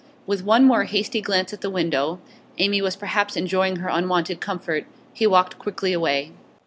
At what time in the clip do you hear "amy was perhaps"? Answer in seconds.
2.57-3.37